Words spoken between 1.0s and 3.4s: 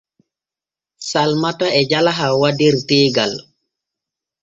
Salmata e jala Hawwq der teegal.